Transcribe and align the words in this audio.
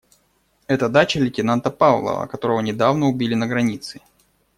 Это 0.65 0.89
дача 0.89 1.19
лейтенанта 1.19 1.69
Павлова, 1.69 2.25
которого 2.25 2.61
недавно 2.61 3.05
убили 3.05 3.35
на 3.35 3.45
границе. 3.45 4.01